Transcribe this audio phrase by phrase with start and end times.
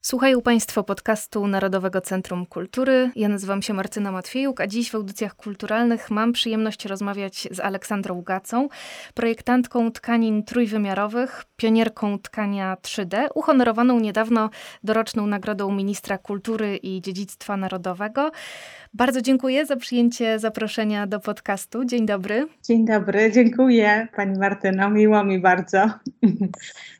[0.00, 3.10] Słuchają Państwo podcastu Narodowego Centrum Kultury.
[3.16, 8.22] Ja nazywam się Martyna Matwiejuk, a dziś w audycjach kulturalnych mam przyjemność rozmawiać z Aleksandrą
[8.22, 8.68] Gacą,
[9.14, 14.50] projektantką tkanin trójwymiarowych, pionierką tkania 3D, uhonorowaną niedawno
[14.84, 18.30] doroczną nagrodą Ministra Kultury i Dziedzictwa Narodowego.
[18.94, 21.84] Bardzo dziękuję za przyjęcie zaproszenia do podcastu.
[21.84, 22.46] Dzień dobry.
[22.64, 25.90] Dzień dobry, dziękuję Pani Martyno, miło mi bardzo.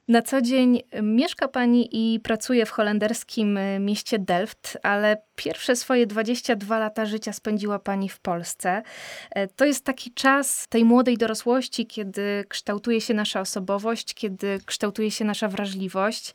[0.08, 6.78] Na co dzień mieszka Pani i pracuje w holenderskim mieście Delft, ale pierwsze swoje 22
[6.78, 8.82] lata życia spędziła Pani w Polsce.
[9.56, 15.24] To jest taki czas tej młodej dorosłości, kiedy kształtuje się nasza osobowość, kiedy kształtuje się
[15.24, 16.34] nasza wrażliwość.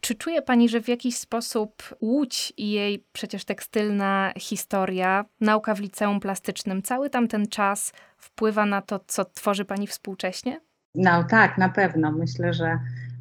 [0.00, 5.80] Czy czuje Pani, że w jakiś sposób Łódź i jej przecież tekstylna historia, nauka w
[5.80, 10.60] liceum plastycznym, cały tamten czas wpływa na to, co tworzy Pani współcześnie?
[10.94, 12.12] No tak, na pewno.
[12.12, 12.78] Myślę, że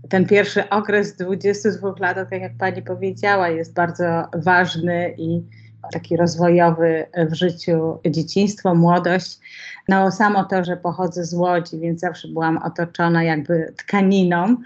[0.09, 5.41] ten pierwszy okres 22 lat, tak jak pani powiedziała, jest bardzo ważny i
[5.91, 9.39] taki rozwojowy w życiu dzieciństwo, młodość.
[9.89, 14.57] No samo to, że pochodzę z Łodzi, więc zawsze byłam otoczona jakby tkaniną,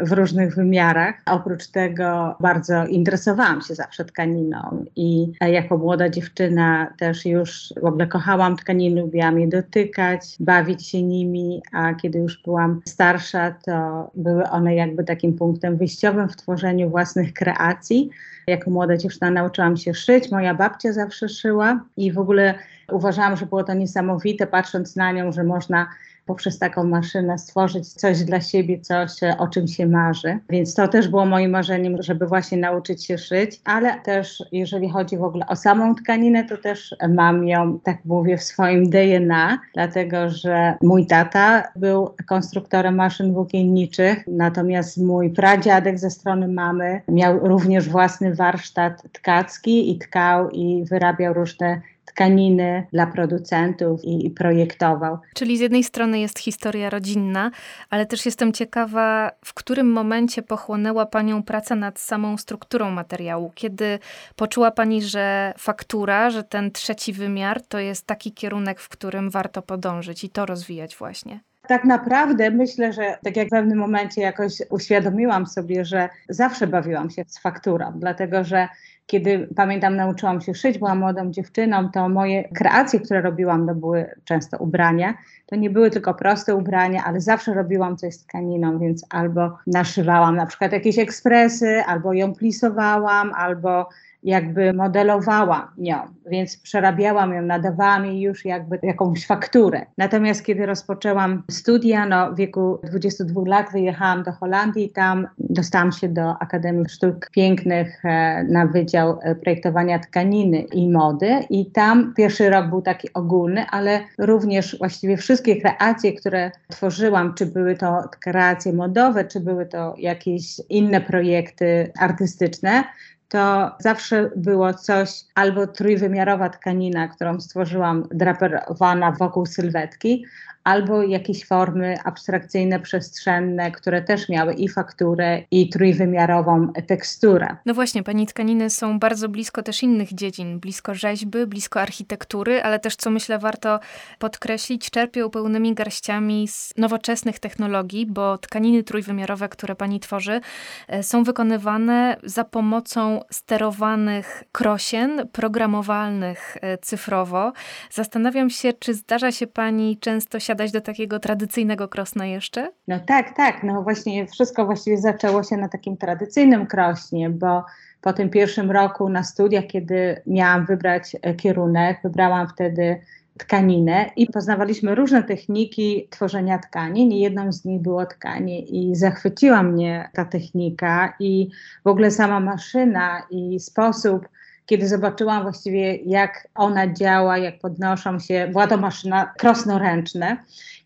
[0.00, 1.14] w różnych wymiarach.
[1.26, 8.06] Oprócz tego bardzo interesowałam się zawsze tkaniną i jako młoda dziewczyna też już w ogóle
[8.06, 14.44] kochałam tkaniny, lubiłam je dotykać, bawić się nimi, a kiedy już byłam starsza, to były
[14.50, 18.10] one jakby takim punktem wyjściowym w tworzeniu własnych kreacji.
[18.46, 22.54] Jako młoda dziewczyna nauczyłam się szyć, moja babcia zawsze szyła i w ogóle
[22.92, 25.86] uważałam, że było to niesamowite, patrząc na nią, że można
[26.26, 30.38] poprzez taką maszynę stworzyć coś dla siebie, coś o czym się marzy.
[30.50, 35.16] Więc to też było moim marzeniem, żeby właśnie nauczyć się szyć, ale też jeżeli chodzi
[35.16, 40.30] w ogóle o samą tkaninę, to też mam ją, tak mówię, w swoim DNA, dlatego
[40.30, 47.88] że mój tata był konstruktorem maszyn włókienniczych, natomiast mój pradziadek ze strony mamy miał również
[47.88, 55.18] własny warsztat tkacki i tkał i wyrabiał różne tkaniny dla producentów i, i, projektował.
[55.34, 57.50] Czyli z jednej strony jest historia rodzinna,
[57.90, 63.52] ale też jestem ciekawa, w którym momencie pochłonęła Panią praca nad samą strukturą materiału?
[63.54, 63.98] Kiedy
[64.36, 69.62] poczuła Pani, że faktura, że ten trzeci wymiar to jest taki kierunek, w którym warto
[69.62, 71.40] podążyć i to rozwijać właśnie?
[71.68, 77.10] Tak naprawdę myślę, że tak jak w pewnym momencie jakoś uświadomiłam sobie, że zawsze bawiłam
[77.10, 78.68] się z fakturą, dlatego że
[79.06, 84.10] kiedy pamiętam, nauczyłam się szyć, byłam młodą dziewczyną, to moje kreacje, które robiłam, to były
[84.24, 85.14] często ubrania.
[85.46, 90.36] To nie były tylko proste ubrania, ale zawsze robiłam coś z tkaniną, więc albo naszywałam
[90.36, 93.88] na przykład jakieś ekspresy, albo ją plisowałam, albo
[94.24, 95.96] jakby modelowałam nią,
[96.26, 99.86] więc przerabiałam ją, nadawałam jej już jakby jakąś fakturę.
[99.98, 106.08] Natomiast kiedy rozpoczęłam studia, no w wieku 22 lat wyjechałam do Holandii, tam dostałam się
[106.08, 112.68] do Akademii Sztuk Pięknych e, na Wydział Projektowania Tkaniny i Mody i tam pierwszy rok
[112.68, 119.24] był taki ogólny, ale również właściwie wszystkie kreacje, które tworzyłam, czy były to kreacje modowe,
[119.24, 122.84] czy były to jakieś inne projekty artystyczne,
[123.28, 130.26] to zawsze było coś albo trójwymiarowa tkanina, którą stworzyłam draperowana wokół sylwetki,
[130.64, 137.56] albo jakieś formy abstrakcyjne, przestrzenne, które też miały i fakturę, i trójwymiarową teksturę.
[137.66, 142.78] No właśnie, pani tkaniny są bardzo blisko też innych dziedzin, blisko rzeźby, blisko architektury, ale
[142.78, 143.80] też, co myślę warto
[144.18, 150.40] podkreślić, czerpią pełnymi garściami z nowoczesnych technologii, bo tkaniny trójwymiarowe, które pani tworzy,
[150.88, 157.52] e, są wykonywane za pomocą sterowanych krosien, programowalnych e, cyfrowo.
[157.90, 162.72] Zastanawiam się, czy zdarza się pani często siadać siadać do takiego tradycyjnego krosna jeszcze?
[162.88, 163.62] No tak, tak.
[163.62, 167.64] No właśnie wszystko właściwie zaczęło się na takim tradycyjnym krośnie, bo
[168.00, 173.00] po tym pierwszym roku na studiach, kiedy miałam wybrać e, kierunek, wybrałam wtedy
[173.38, 179.62] tkaninę i poznawaliśmy różne techniki tworzenia tkanin i jedną z nich było tkanie i zachwyciła
[179.62, 181.50] mnie ta technika i
[181.84, 184.28] w ogóle sama maszyna i sposób
[184.66, 190.36] kiedy zobaczyłam właściwie, jak ona działa, jak podnoszą się, była to maszyna krosnoręczne,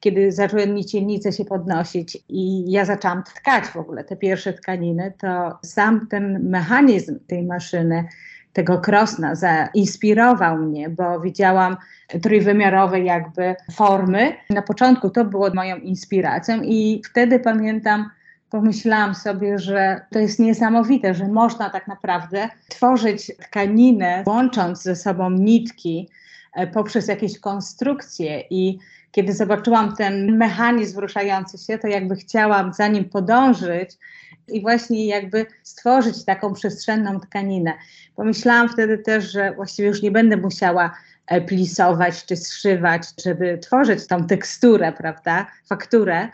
[0.00, 5.58] kiedy zaczęły nicielnice się podnosić i ja zaczęłam tkać w ogóle te pierwsze tkaniny, to
[5.62, 8.04] sam ten mechanizm tej maszyny,
[8.52, 11.76] tego krosna zainspirował mnie, bo widziałam
[12.22, 14.32] trójwymiarowe jakby formy.
[14.50, 18.10] Na początku to było moją inspiracją i wtedy pamiętam,
[18.50, 25.30] pomyślałam sobie, że to jest niesamowite, że można tak naprawdę tworzyć tkaninę, łącząc ze sobą
[25.30, 26.08] nitki
[26.54, 28.78] e, poprzez jakieś konstrukcje i
[29.12, 33.90] kiedy zobaczyłam ten mechanizm ruszający się, to jakby chciałam za nim podążyć
[34.48, 37.72] i właśnie jakby stworzyć taką przestrzenną tkaninę.
[38.16, 40.96] Pomyślałam wtedy też, że właściwie już nie będę musiała
[41.26, 46.28] e, plisować czy zszywać, żeby tworzyć tą teksturę, prawda, fakturę,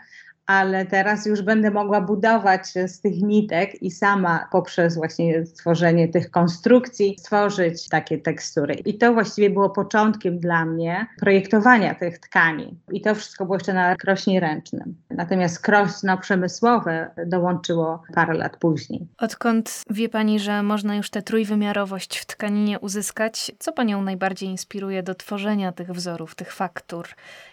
[0.45, 6.31] ale teraz już będę mogła budować z tych nitek i sama poprzez właśnie stworzenie tych
[6.31, 8.73] konstrukcji stworzyć takie tekstury.
[8.73, 12.75] I to właściwie było początkiem dla mnie projektowania tych tkanin.
[12.91, 14.95] I to wszystko było jeszcze na krośnie ręcznym.
[15.09, 19.07] Natomiast krośno przemysłowe dołączyło parę lat później.
[19.17, 25.03] Odkąd wie Pani, że można już tę trójwymiarowość w tkaninie uzyskać, co Panią najbardziej inspiruje
[25.03, 27.07] do tworzenia tych wzorów, tych faktur?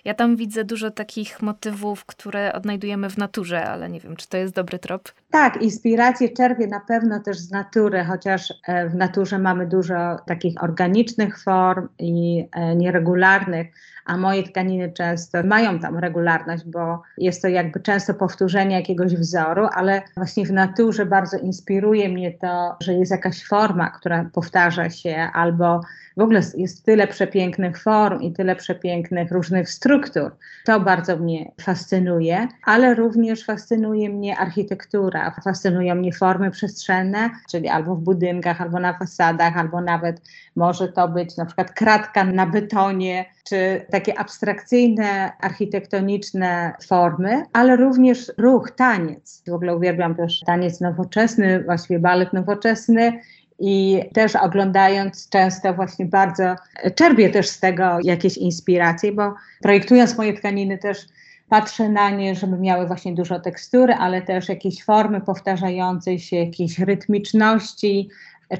[0.04, 4.28] Ja tam widzę dużo takich motywów, które odnajduję znajdujemy w naturze, ale nie wiem, czy
[4.28, 5.12] to jest dobry trop.
[5.32, 10.62] Tak, inspirację czerpię na pewno też z natury, chociaż e, w naturze mamy dużo takich
[10.62, 13.66] organicznych form i e, nieregularnych,
[14.04, 19.68] a moje tkaniny często mają tam regularność, bo jest to jakby często powtórzenie jakiegoś wzoru,
[19.74, 25.28] ale właśnie w naturze bardzo inspiruje mnie to, że jest jakaś forma, która powtarza się,
[25.32, 25.80] albo
[26.16, 30.36] w ogóle jest tyle przepięknych form i tyle przepięknych różnych struktur.
[30.64, 37.96] To bardzo mnie fascynuje, ale również fascynuje mnie architektura, fascynują mnie formy przestrzenne, czyli albo
[37.96, 40.22] w budynkach, albo na fasadach, albo nawet
[40.56, 48.32] może to być na przykład kratka na betonie, czy takie abstrakcyjne, architektoniczne formy, ale również
[48.38, 49.42] ruch, taniec.
[49.46, 53.20] W ogóle uwielbiam też taniec nowoczesny, właściwie balet nowoczesny
[53.58, 56.54] i też oglądając często właśnie bardzo
[56.94, 61.06] czerpię też z tego jakieś inspiracje, bo projektując moje tkaniny też
[61.52, 66.78] patrzę na nie, żeby miały właśnie dużo tekstury, ale też jakieś formy powtarzającej się, jakieś
[66.78, 68.08] rytmiczności.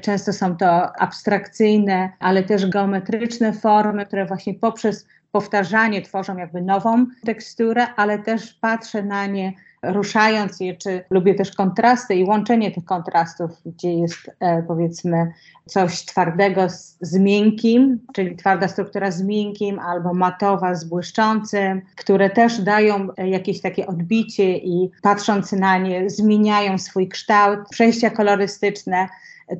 [0.01, 7.05] Często są to abstrakcyjne, ale też geometryczne formy, które właśnie poprzez powtarzanie tworzą jakby nową
[7.25, 9.53] teksturę, ale też patrzę na nie
[9.83, 15.31] ruszając je, czy lubię też kontrasty i łączenie tych kontrastów, gdzie jest e, powiedzmy
[15.65, 22.29] coś twardego z, z miękkim, czyli twarda struktura z miękkim, albo matowa z błyszczącym, które
[22.29, 29.07] też dają e, jakieś takie odbicie i patrząc na nie zmieniają swój kształt, przejścia kolorystyczne.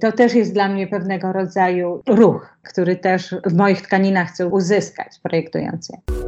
[0.02, 5.20] To też jest dla mnie pewnego rodzaju ruch, który też w moich tkaninach chcę uzyskać,
[5.24, 6.23] projektując je.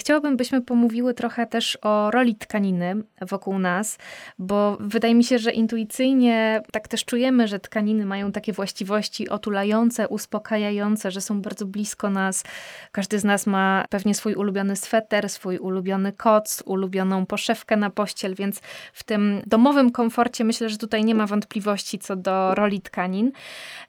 [0.00, 3.98] Chciałabym, byśmy pomówiły trochę też o roli tkaniny wokół nas,
[4.38, 10.08] bo wydaje mi się, że intuicyjnie tak też czujemy, że tkaniny mają takie właściwości otulające,
[10.08, 12.44] uspokajające, że są bardzo blisko nas.
[12.92, 18.34] Każdy z nas ma pewnie swój ulubiony sweter, swój ulubiony koc, ulubioną poszewkę na pościel,
[18.34, 18.60] więc
[18.92, 23.32] w tym domowym komforcie myślę, że tutaj nie ma wątpliwości co do roli tkanin.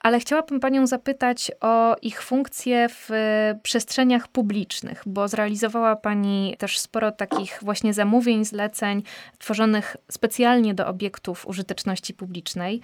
[0.00, 3.10] Ale chciałabym Panią zapytać o ich funkcję w
[3.62, 6.11] przestrzeniach publicznych, bo zrealizowała Pani
[6.58, 9.02] też sporo takich właśnie zamówień, zleceń
[9.38, 12.80] tworzonych specjalnie do obiektów użyteczności publicznej.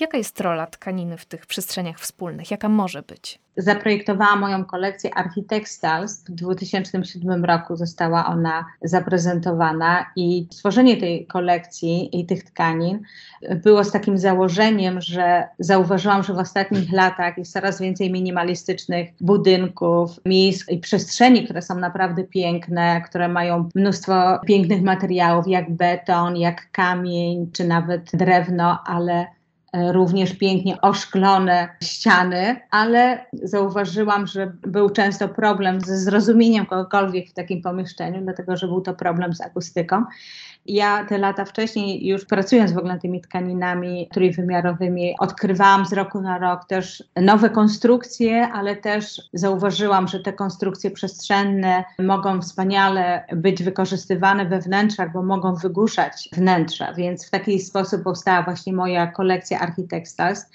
[0.00, 2.50] Jaka jest rola tkaniny w tych przestrzeniach wspólnych?
[2.50, 3.38] Jaka może być?
[3.56, 6.24] Zaprojektowałam moją kolekcję Architextiles.
[6.24, 13.02] W 2007 roku została ona zaprezentowana i stworzenie tej kolekcji i tych tkanin
[13.62, 20.10] było z takim założeniem, że zauważyłam, że w ostatnich latach jest coraz więcej minimalistycznych budynków,
[20.24, 26.70] miejsc i przestrzeni, które są naprawdę piękne, które mają mnóstwo pięknych materiałów, jak beton, jak
[26.70, 29.37] kamień, czy nawet drewno, ale
[29.72, 37.62] również pięknie oszklone ściany, ale zauważyłam, że był często problem ze zrozumieniem kogokolwiek w takim
[37.62, 40.04] pomieszczeniu, dlatego że był to problem z akustyką.
[40.68, 46.20] Ja te lata wcześniej, już pracując w ogóle nad tymi tkaninami trójwymiarowymi, odkrywałam z roku
[46.20, 53.62] na rok też nowe konstrukcje, ale też zauważyłam, że te konstrukcje przestrzenne mogą wspaniale być
[53.62, 59.60] wykorzystywane we wnętrzach, bo mogą wygłuszać wnętrza, więc w taki sposób powstała właśnie moja kolekcja
[59.60, 60.46] Architectals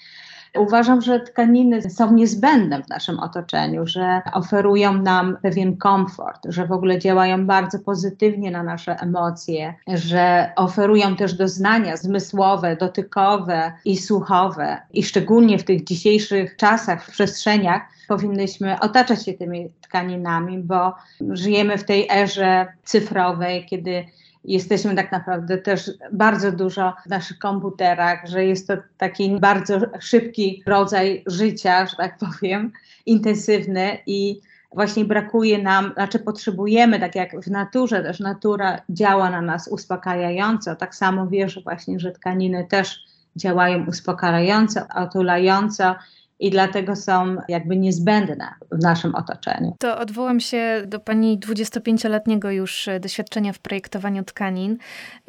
[0.57, 6.71] Uważam, że tkaniny są niezbędne w naszym otoczeniu, że oferują nam pewien komfort, że w
[6.71, 14.81] ogóle działają bardzo pozytywnie na nasze emocje, że oferują też doznania zmysłowe, dotykowe i słuchowe.
[14.93, 20.95] I szczególnie w tych dzisiejszych czasach, w przestrzeniach, powinnyśmy otaczać się tymi tkaninami, bo
[21.29, 24.05] żyjemy w tej erze cyfrowej, kiedy
[24.43, 30.63] jesteśmy tak naprawdę też bardzo dużo w naszych komputerach, że jest to taki bardzo szybki
[30.65, 32.71] rodzaj życia, że tak powiem,
[33.05, 34.41] intensywny i
[34.73, 40.75] właśnie brakuje nam, znaczy potrzebujemy, tak jak w naturze, też natura działa na nas uspokajająco,
[40.75, 42.99] tak samo wierzę właśnie, że tkaniny też
[43.35, 45.95] działają uspokajająco, otulająco
[46.39, 49.75] i dlatego są jakby niezbędne w naszym otoczeniu.
[49.79, 54.77] To odwołam się do Pani 25-letniego już e, doświadczenia w projektowaniu tkanin.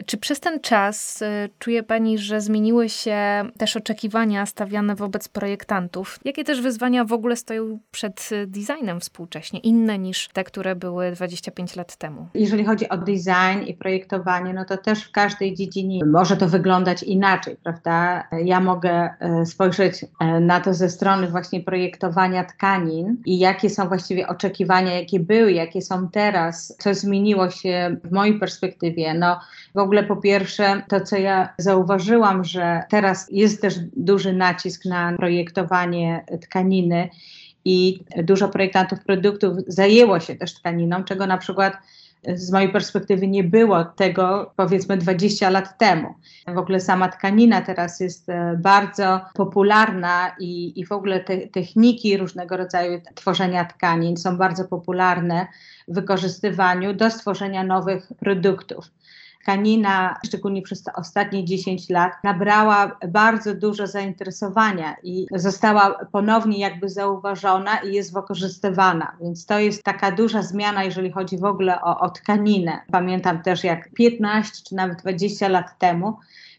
[0.07, 3.19] Czy przez ten czas e, czuje Pani, że zmieniły się
[3.59, 6.19] też oczekiwania stawiane wobec projektantów?
[6.25, 11.13] Jakie też wyzwania w ogóle stoją przed e, designem współcześnie, inne niż te, które były
[11.13, 12.29] 25 lat temu?
[12.35, 17.03] Jeżeli chodzi o design i projektowanie, no to też w każdej dziedzinie może to wyglądać
[17.03, 18.25] inaczej, prawda?
[18.45, 20.05] Ja mogę spojrzeć
[20.41, 25.83] na to ze strony właśnie projektowania tkanin i jakie są właściwie oczekiwania, jakie były, jakie
[25.83, 29.15] są teraz, co zmieniło się w mojej perspektywie.
[29.15, 29.41] No
[29.75, 35.13] w ogóle po pierwsze to, co ja zauważyłam, że teraz jest też duży nacisk na
[35.13, 37.09] projektowanie tkaniny
[37.65, 41.77] i dużo projektantów produktów zajęło się też tkaniną, czego na przykład
[42.35, 46.15] z mojej perspektywy nie było tego powiedzmy 20 lat temu.
[46.55, 52.17] W ogóle sama tkanina teraz jest e, bardzo popularna i, i w ogóle te techniki
[52.17, 55.47] różnego rodzaju tworzenia tkanin są bardzo popularne
[55.89, 58.91] w wykorzystywaniu do stworzenia nowych produktów
[59.45, 66.89] tkanina, szczególnie przez te ostatnie 10 lat, nabrała bardzo dużo zainteresowania i została ponownie jakby
[66.89, 69.17] zauważona i jest wykorzystywana.
[69.21, 72.81] Więc to jest taka duża zmiana, jeżeli chodzi w ogóle o, o tkaninę.
[72.93, 76.17] Pamiętam też jak 15 czy nawet 20 lat temu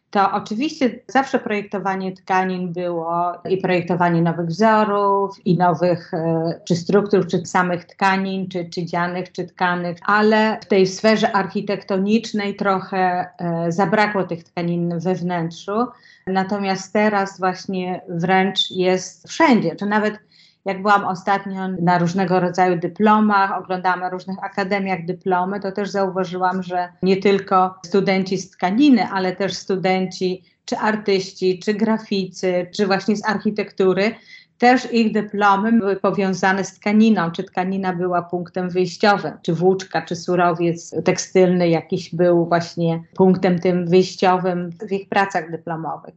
[0.10, 7.28] to oczywiście zawsze projektowanie tkanin było i projektowanie nowych wzorów, i nowych e, czy struktur,
[7.28, 13.72] czy samych tkanin, czy, czy dzianych, czy tkanych, ale w tej sferze architektonicznej trochę e,
[13.72, 15.86] zabrakło tych tkanin we wnętrzu.
[16.28, 20.20] Natomiast teraz właśnie wręcz jest wszędzie, czy nawet
[20.66, 26.64] jak byłam ostatnio na różnego rodzaju dyplomach, oglądałam na różnych akademiach dyplomy, to też zauważyłam,
[26.64, 33.16] że nie tylko studenci z tkaniny, ale też studenci czy artyści, czy graficy, czy właśnie
[33.16, 34.16] z architektury,
[34.58, 40.16] też ich dyplomy były powiązane z tkaniną, czy tkanina była punktem wyjściowym, czy włóczka, czy
[40.16, 46.16] surowiec tekstylny jakiś był właśnie punktem tym wyjściowym w ich pracach dyplomowych.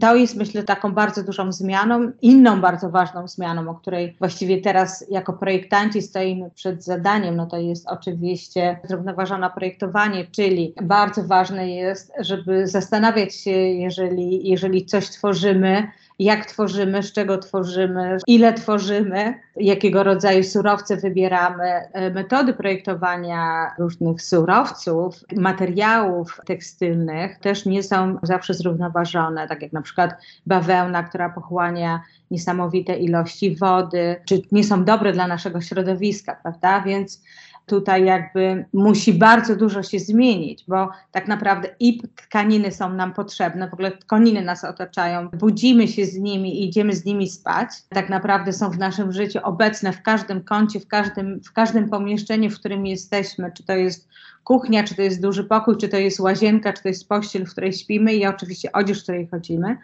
[0.00, 2.12] To jest myślę taką bardzo dużą zmianą.
[2.22, 7.58] Inną bardzo ważną zmianą, o której właściwie teraz jako projektanci stoimy przed zadaniem, no to
[7.58, 15.88] jest oczywiście zrównoważone projektowanie, czyli bardzo ważne jest, żeby zastanawiać się, jeżeli, jeżeli coś tworzymy,
[16.18, 24.22] jak tworzymy, z czego tworzymy, ile tworzymy, jakiego rodzaju surowce wybieramy, e, metody projektowania różnych
[24.22, 30.14] surowców, materiałów tekstylnych też nie są zawsze zrównoważone, tak jak na przykład
[30.46, 36.80] bawełna, która pochłania niesamowite ilości wody, czy nie są dobre dla naszego środowiska, prawda?
[36.80, 37.22] Więc
[37.68, 43.68] tutaj jakby musi bardzo dużo się zmienić, bo tak naprawdę i tkaniny są nam potrzebne,
[43.68, 47.68] w ogóle tkaniny nas otaczają, budzimy się z nimi i idziemy z nimi spać.
[47.88, 52.50] Tak naprawdę są w naszym życiu obecne w każdym kącie, w każdym, w każdym pomieszczeniu,
[52.50, 54.08] w którym jesteśmy, czy to jest
[54.48, 57.50] kuchnia, czy to jest duży pokój, czy to jest łazienka, czy to jest pościel, w
[57.50, 59.76] której śpimy i oczywiście odzież, w której chodzimy.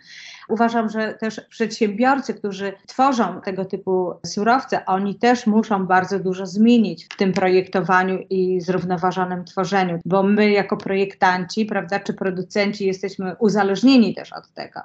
[0.48, 7.04] Uważam, że też przedsiębiorcy, którzy tworzą tego typu surowce, oni też muszą bardzo dużo zmienić
[7.04, 14.14] w tym projektowaniu i zrównoważonym tworzeniu, bo my jako projektanci, prawda, czy producenci jesteśmy uzależnieni
[14.14, 14.80] też od tego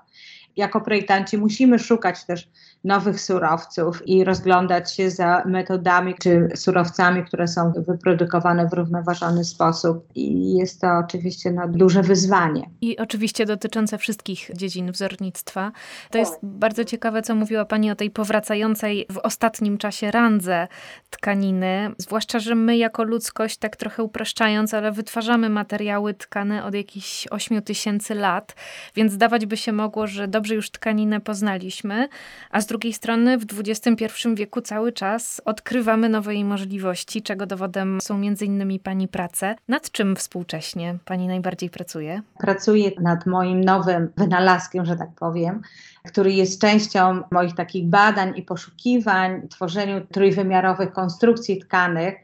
[0.59, 2.49] jako projektanci musimy szukać też
[2.83, 10.07] nowych surowców i rozglądać się za metodami czy surowcami, które są wyprodukowane w równoważony sposób.
[10.15, 12.69] I jest to oczywiście no, duże wyzwanie.
[12.81, 15.71] I oczywiście dotyczące wszystkich dziedzin wzornictwa.
[16.11, 16.39] To jest tak.
[16.43, 20.67] bardzo ciekawe, co mówiła Pani o tej powracającej w ostatnim czasie randze
[21.09, 21.91] tkaniny.
[21.97, 27.61] Zwłaszcza, że my jako ludzkość, tak trochę upraszczając, ale wytwarzamy materiały tkane od jakichś 8
[27.61, 28.55] tysięcy lat,
[28.95, 32.09] więc zdawać by się mogło, że dobrze już tkaninę poznaliśmy,
[32.51, 38.01] a z drugiej strony w XXI wieku cały czas odkrywamy nowe jej możliwości, czego dowodem
[38.01, 39.55] są między innymi Pani prace.
[39.67, 42.21] Nad czym współcześnie Pani najbardziej pracuje?
[42.39, 45.61] Pracuję nad moim nowym wynalazkiem, że tak powiem,
[46.07, 52.15] który jest częścią moich takich badań i poszukiwań, tworzeniu trójwymiarowych konstrukcji tkanych,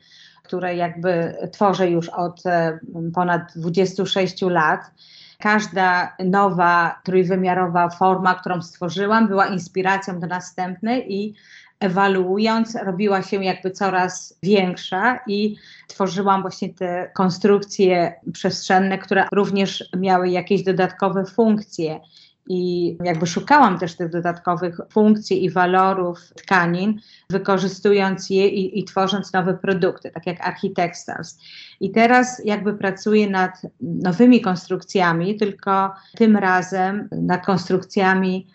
[0.46, 2.80] które jakby tworzę już od e,
[3.14, 4.92] ponad 26 lat.
[5.40, 11.36] Każda nowa trójwymiarowa forma, którą stworzyłam, była inspiracją do następnej i
[11.80, 15.56] ewaluując, robiła się jakby coraz większa i
[15.88, 22.00] tworzyłam właśnie te konstrukcje przestrzenne, które również miały jakieś dodatkowe funkcje
[22.48, 27.00] i jakby szukałam też tych dodatkowych funkcji i walorów tkanin,
[27.30, 31.40] wykorzystując je i, i, tworząc nowe produkty, tak jak Architextiles.
[31.80, 38.48] I teraz jakby pracuję nad nowymi konstrukcjami, tylko tym razem nad konstrukcjami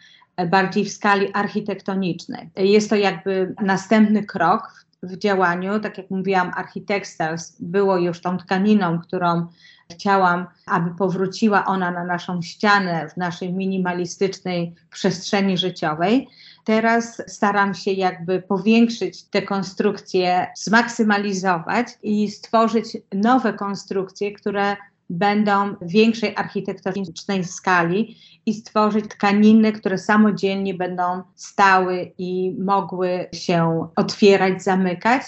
[0.51, 2.51] bardziej w skali architektonicznej.
[2.57, 5.81] Jest to jakby następny krok w działaniu.
[5.81, 9.47] Tak jak mówiłam, Architextiles było już tą tkaniną, którą
[9.91, 16.29] chciałam, aby powróciła ona na naszą ścianę w naszej minimalistycznej przestrzeni życiowej.
[16.65, 24.77] Teraz staram się jakby powiększyć te konstrukcje, zmaksymalizować i stworzyć nowe konstrukcje, które
[25.11, 28.17] będą większej architektonicznej skali
[28.47, 35.23] i stworzyć tkaniny, które samodzielnie będą stały i mogły się otwierać, zamykać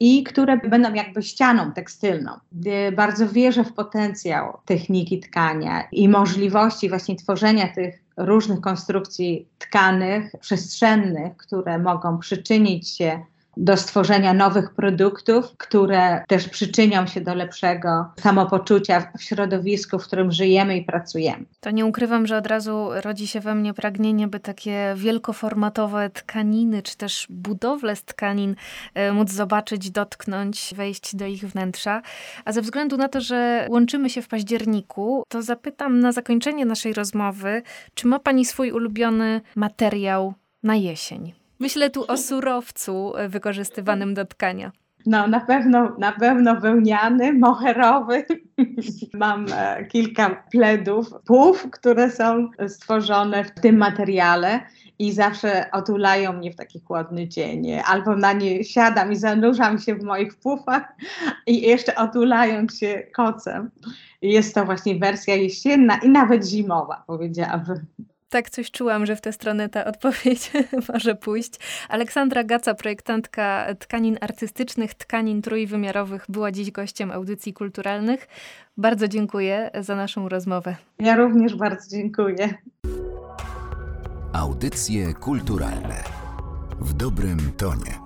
[0.00, 2.32] i które będą jakby ścianą tekstylną.
[2.96, 11.36] Bardzo wierzę w potencjał techniki tkania i możliwości właśnie tworzenia tych różnych konstrukcji tkanych, przestrzennych,
[11.36, 13.24] które mogą przyczynić się
[13.56, 20.32] do stworzenia nowych produktów, które też przyczynią się do lepszego samopoczucia w środowisku, w którym
[20.32, 21.44] żyjemy i pracujemy.
[21.60, 26.82] To nie ukrywam, że od razu rodzi się we mnie pragnienie, by takie wielkoformatowe tkaniny,
[26.82, 28.56] czy też budowle z tkanin
[28.94, 32.02] e, móc zobaczyć, dotknąć, wejść do ich wnętrza.
[32.44, 36.92] A ze względu na to, że łączymy się w październiku, to zapytam na zakończenie naszej
[36.92, 37.62] rozmowy,
[37.94, 41.45] czy ma Pani swój ulubiony materiał na jesień?
[41.58, 44.72] Myślę tu o surowcu wykorzystywanym do tkania.
[45.06, 48.24] No, na pewno, na pewno wełniany, moherowy.
[49.14, 54.60] Mam e, kilka pledów, pów, które są stworzone w tym materiale
[54.98, 57.66] i zawsze otulają mnie w taki chłodny dzień.
[57.86, 60.92] Albo na nie siadam i zanurzam się w moich pufach
[61.46, 63.70] i jeszcze otulając się kocem.
[64.22, 67.86] Jest to właśnie wersja jesienna i nawet zimowa, powiedziałabym.
[68.28, 70.52] Tak, coś czułam, że w tę stronę ta odpowiedź
[70.92, 71.52] może pójść.
[71.88, 78.28] Aleksandra Gaca, projektantka tkanin artystycznych, tkanin trójwymiarowych, była dziś gościem audycji kulturalnych.
[78.76, 80.76] Bardzo dziękuję za naszą rozmowę.
[80.98, 82.54] Ja również bardzo dziękuję.
[84.32, 86.04] Audycje kulturalne
[86.80, 88.05] w dobrym tonie.